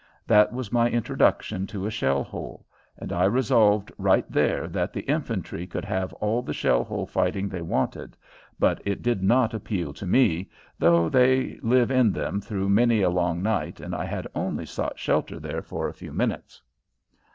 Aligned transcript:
That 0.25 0.51
was 0.51 0.71
my 0.71 0.89
introduction 0.89 1.67
to 1.67 1.85
a 1.85 1.91
shell 1.91 2.23
hole, 2.23 2.65
and 2.97 3.13
I 3.13 3.25
resolved 3.25 3.91
right 3.99 4.25
there 4.31 4.67
that 4.67 4.93
the 4.93 5.01
infantry 5.03 5.67
could 5.67 5.85
have 5.85 6.11
all 6.13 6.41
the 6.41 6.55
shell 6.55 6.83
hole 6.83 7.05
fighting 7.05 7.47
they 7.47 7.61
wanted, 7.61 8.17
but 8.57 8.81
it 8.83 9.03
did 9.03 9.21
not 9.21 9.53
appeal 9.53 9.93
to 9.93 10.07
me, 10.07 10.49
though 10.79 11.07
they 11.07 11.59
live 11.61 11.91
in 11.91 12.11
them 12.11 12.41
through 12.41 12.69
many 12.69 13.03
a 13.03 13.11
long 13.11 13.43
night 13.43 13.79
and 13.79 13.93
I 13.93 14.05
had 14.05 14.25
only 14.33 14.65
sought 14.65 14.97
shelter 14.97 15.39
there 15.39 15.61
for 15.61 15.87
a 15.87 15.93
few 15.93 16.11
minutes. 16.13 16.63